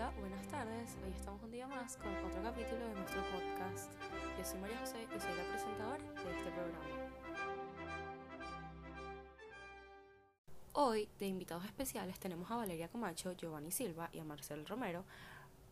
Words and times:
Hola, 0.00 0.12
buenas 0.18 0.48
tardes. 0.48 0.96
Hoy 1.04 1.12
estamos 1.14 1.42
un 1.42 1.50
día 1.50 1.66
más 1.66 1.98
con 1.98 2.08
otro 2.24 2.42
capítulo 2.42 2.88
de 2.88 2.94
nuestro 2.94 3.20
podcast. 3.20 3.92
Yo 4.38 4.44
soy 4.46 4.58
María 4.58 4.78
José 4.78 5.06
y 5.14 5.20
soy 5.20 5.36
la 5.36 5.44
presentadora 5.44 6.02
de 6.02 6.38
este 6.38 6.50
programa. 6.52 6.84
Hoy, 10.72 11.06
de 11.18 11.26
invitados 11.26 11.66
especiales, 11.66 12.18
tenemos 12.18 12.50
a 12.50 12.56
Valeria 12.56 12.88
Camacho, 12.88 13.32
Giovanni 13.32 13.70
Silva 13.70 14.08
y 14.14 14.20
a 14.20 14.24
Marcel 14.24 14.64
Romero 14.64 15.04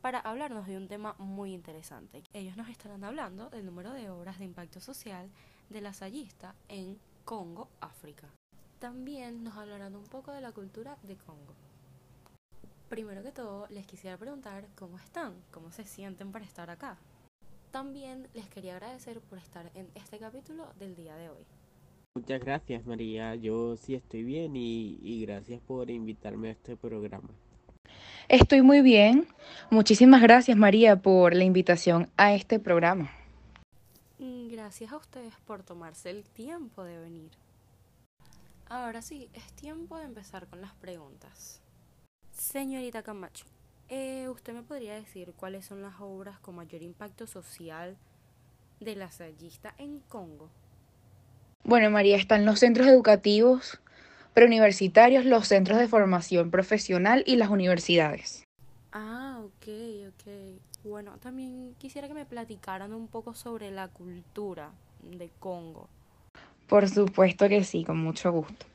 para 0.03 0.19
hablarnos 0.19 0.67
de 0.67 0.77
un 0.77 0.89
tema 0.89 1.15
muy 1.17 1.55
interesante. 1.55 2.23
Ellos 2.35 2.59
nos 2.59 2.69
estarán 2.69 3.05
hablando 3.05 3.49
del 3.49 3.65
número 3.65 3.95
de 3.95 4.11
obras 4.11 4.39
de 4.39 4.45
impacto 4.45 4.79
social 4.79 5.31
de 5.71 5.81
la 5.81 5.95
sayista 5.95 6.55
en 6.69 6.99
Congo, 7.25 7.71
África. 7.81 8.29
También 8.79 9.43
nos 9.43 9.57
hablarán 9.57 9.97
un 9.97 10.05
poco 10.05 10.33
de 10.33 10.43
la 10.43 10.53
cultura 10.53 10.99
de 11.03 11.17
Congo. 11.17 11.55
Primero 12.89 13.23
que 13.23 13.33
todo, 13.33 13.67
les 13.69 13.87
quisiera 13.87 14.17
preguntar 14.17 14.67
cómo 14.75 14.99
están, 14.99 15.35
cómo 15.51 15.71
se 15.71 15.85
sienten 15.85 16.33
para 16.33 16.45
estar 16.45 16.71
acá. 16.71 16.97
También 17.71 18.29
les 18.33 18.49
quería 18.49 18.73
agradecer 18.75 19.21
por 19.21 19.39
estar 19.39 19.71
en 19.75 19.89
este 19.95 20.19
capítulo 20.19 20.67
del 20.79 20.97
día 20.97 21.15
de 21.17 21.29
hoy. 21.29 21.45
Muchas 22.17 22.41
gracias 22.41 22.87
María, 22.87 23.35
yo 23.35 23.77
sí 23.77 23.95
estoy 23.95 24.25
bien 24.25 24.57
y, 24.57 24.99
y 25.03 25.25
gracias 25.27 25.61
por 25.61 25.91
invitarme 25.91 26.49
a 26.49 26.53
este 26.53 26.77
programa. 26.77 27.29
Estoy 28.29 28.63
muy 28.63 28.81
bien. 28.81 29.29
Muchísimas 29.71 30.23
gracias 30.23 30.57
María 30.57 30.97
por 30.97 31.35
la 31.35 31.45
invitación 31.45 32.11
a 32.17 32.35
este 32.35 32.59
programa. 32.59 33.11
Mm, 34.19 34.49
Gracias 34.49 34.93
a 34.93 34.97
ustedes 34.97 35.35
por 35.47 35.63
tomarse 35.63 36.11
el 36.11 36.25
tiempo 36.25 36.83
de 36.85 36.99
venir. 36.99 37.31
Ahora 38.69 39.01
sí, 39.01 39.31
es 39.33 39.53
tiempo 39.53 39.97
de 39.97 40.05
empezar 40.05 40.47
con 40.47 40.61
las 40.61 40.75
preguntas. 40.75 41.63
Señorita 42.51 43.03
Camacho, 43.03 43.45
eh, 43.91 44.27
¿usted 44.31 44.55
me 44.55 44.63
podría 44.63 44.95
decir 44.95 45.35
cuáles 45.37 45.67
son 45.67 45.83
las 45.83 46.01
obras 46.01 46.39
con 46.39 46.57
mayor 46.57 46.83
impacto 46.83 47.27
social 47.27 47.99
de 48.81 48.97
la 48.97 49.11
sayista 49.11 49.75
en 49.77 50.01
Congo? 50.01 50.49
Bueno 51.63 51.91
María, 51.91 52.17
están 52.17 52.47
los 52.47 52.61
centros 52.61 52.87
educativos 52.87 53.83
preuniversitarios, 54.33 55.27
los 55.27 55.47
centros 55.47 55.79
de 55.79 55.89
formación 55.89 56.51
profesional 56.51 57.23
y 57.27 57.37
las 57.37 57.51
universidades. 57.51 58.49
Ah, 58.93 59.43
ok, 59.45 59.69
ok. 60.09 60.85
Bueno, 60.85 61.19
también 61.19 61.75
quisiera 61.77 62.09
que 62.09 62.15
me 62.15 62.25
platicaran 62.25 62.95
un 62.95 63.09
poco 63.09 63.35
sobre 63.35 63.71
la 63.71 63.89
cultura 63.89 64.71
de 65.03 65.29
Congo. 65.39 65.91
Por 66.69 66.89
supuesto 66.89 67.49
que 67.49 67.65
sí, 67.65 67.85
con 67.85 67.99
mucho 67.99 68.31
gusto. 68.31 68.67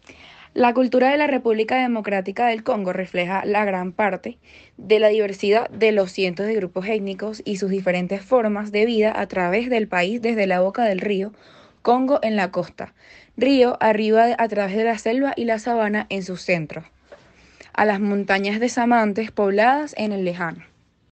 La 0.56 0.74
cultura 0.74 1.10
de 1.10 1.18
la 1.18 1.26
República 1.26 1.78
Democrática 1.78 2.48
del 2.48 2.64
Congo 2.64 2.94
refleja 2.94 3.44
la 3.44 3.66
gran 3.66 3.92
parte 3.92 4.38
de 4.78 5.00
la 5.00 5.08
diversidad 5.08 5.70
de 5.70 5.92
los 5.92 6.12
cientos 6.12 6.46
de 6.46 6.54
grupos 6.54 6.88
étnicos 6.88 7.42
y 7.44 7.58
sus 7.58 7.72
diferentes 7.72 8.22
formas 8.22 8.72
de 8.72 8.86
vida 8.86 9.20
a 9.20 9.26
través 9.28 9.70
del 9.70 9.88
país 9.88 10.22
desde 10.22 10.46
la 10.46 10.60
boca 10.62 10.84
del 10.84 11.00
río 11.00 11.34
Congo 11.82 12.20
en 12.22 12.36
la 12.36 12.52
costa, 12.52 12.94
río 13.36 13.78
arriba 13.80 14.28
a 14.38 14.48
través 14.48 14.76
de 14.76 14.86
la 14.86 14.98
selva 14.98 15.34
y 15.36 15.46
la 15.46 15.60
sabana 15.60 16.06
en 16.10 16.24
su 16.24 16.38
centro, 16.38 16.84
a 17.74 17.84
las 17.86 18.00
montañas 18.00 18.60
de 18.60 18.70
Samantes 18.70 19.32
pobladas 19.32 19.94
en 19.98 20.12
el 20.12 20.24
lejano. 20.24 20.73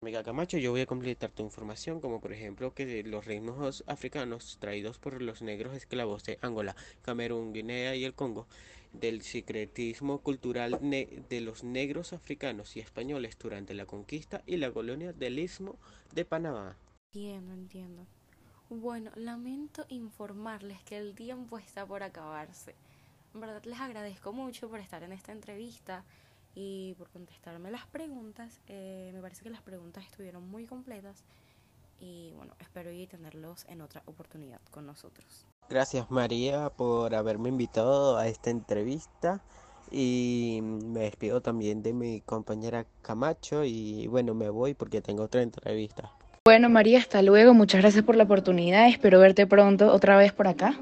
Amiga 0.04 0.22
Camacho, 0.22 0.58
yo 0.58 0.70
voy 0.70 0.82
a 0.82 0.86
completar 0.86 1.30
tu 1.30 1.42
información, 1.42 1.98
como 1.98 2.20
por 2.20 2.30
ejemplo 2.30 2.74
que 2.74 3.02
los 3.04 3.24
reinos 3.24 3.82
africanos 3.86 4.58
traídos 4.60 4.98
por 4.98 5.22
los 5.22 5.40
negros 5.40 5.74
esclavos 5.74 6.24
de 6.24 6.38
Angola, 6.42 6.76
Camerún, 7.00 7.54
Guinea 7.54 7.96
y 7.96 8.04
el 8.04 8.12
Congo, 8.12 8.46
del 8.92 9.22
secretismo 9.22 10.18
cultural 10.18 10.78
de 10.82 11.40
los 11.40 11.64
negros 11.64 12.12
africanos 12.12 12.76
y 12.76 12.80
españoles 12.80 13.38
durante 13.38 13.72
la 13.72 13.86
conquista 13.86 14.42
y 14.44 14.58
la 14.58 14.70
colonia 14.70 15.14
del 15.14 15.38
Istmo 15.38 15.78
de 16.12 16.26
Panamá. 16.26 16.76
Entiendo, 17.06 17.54
entiendo. 17.54 18.06
Bueno, 18.68 19.10
lamento 19.14 19.86
informarles 19.88 20.82
que 20.82 20.98
el 20.98 21.14
tiempo 21.14 21.56
está 21.56 21.86
por 21.86 22.02
acabarse. 22.02 22.74
En 23.32 23.40
verdad 23.40 23.64
les 23.64 23.80
agradezco 23.80 24.34
mucho 24.34 24.68
por 24.68 24.80
estar 24.80 25.02
en 25.02 25.12
esta 25.12 25.32
entrevista 25.32 26.04
y 26.54 26.94
por 26.94 27.08
contestarme 27.10 27.70
las 27.70 27.86
preguntas. 27.86 28.60
Eh, 28.68 29.10
me 29.12 29.20
parece 29.20 29.42
que 29.42 29.50
las 29.50 29.62
preguntas 29.62 30.04
estuvieron 30.04 30.48
muy 30.48 30.66
completas 30.66 31.24
y 32.00 32.32
bueno, 32.36 32.54
espero 32.60 32.92
y 32.92 33.06
tenerlos 33.06 33.64
en 33.68 33.80
otra 33.80 34.02
oportunidad 34.06 34.60
con 34.70 34.86
nosotros. 34.86 35.46
Gracias 35.68 36.10
María 36.10 36.70
por 36.70 37.14
haberme 37.14 37.48
invitado 37.48 38.16
a 38.16 38.28
esta 38.28 38.50
entrevista 38.50 39.42
y 39.90 40.60
me 40.62 41.00
despido 41.00 41.40
también 41.40 41.82
de 41.82 41.92
mi 41.92 42.20
compañera 42.20 42.86
Camacho 43.02 43.64
y 43.64 44.06
bueno, 44.08 44.34
me 44.34 44.50
voy 44.50 44.74
porque 44.74 45.00
tengo 45.00 45.24
otra 45.24 45.42
entrevista. 45.42 46.12
Bueno 46.44 46.68
María, 46.68 46.98
hasta 46.98 47.22
luego, 47.22 47.54
muchas 47.54 47.80
gracias 47.80 48.04
por 48.04 48.16
la 48.16 48.24
oportunidad, 48.24 48.88
espero 48.88 49.18
verte 49.18 49.46
pronto 49.46 49.92
otra 49.92 50.16
vez 50.16 50.32
por 50.32 50.46
acá. 50.46 50.78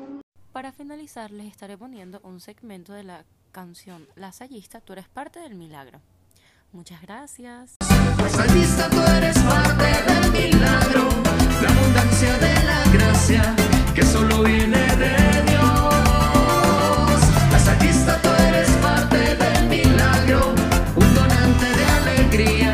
Para 0.52 0.72
finalizar, 0.72 1.30
les 1.30 1.46
estaré 1.46 1.78
poniendo 1.78 2.20
un 2.24 2.40
segmento 2.40 2.92
de 2.92 3.04
la 3.04 3.24
canción 3.52 4.08
Lasallista, 4.16 4.80
tú 4.80 4.94
eres 4.94 5.08
parte 5.08 5.38
del 5.40 5.54
milagro. 5.54 6.00
Muchas 6.72 7.02
gracias. 7.02 7.76
Lasallista, 8.18 8.88
tú 8.88 9.00
eres 9.18 9.38
parte 9.40 9.84
del 9.84 10.32
milagro, 10.32 11.08
la 11.62 11.68
abundancia 11.68 12.38
de 12.38 12.54
la 12.64 12.84
gracia 12.92 13.54
que 13.94 14.02
solo 14.02 14.42
viene 14.42 14.78
de 14.96 15.42
Dios. 15.50 17.20
Lasallista, 17.52 18.20
tú 18.22 18.30
eres 18.48 18.70
parte 18.86 19.36
del 19.36 19.68
milagro, 19.68 20.54
un 20.96 21.14
donante 21.14 21.66
de 21.76 21.84
alegría. 21.84 22.71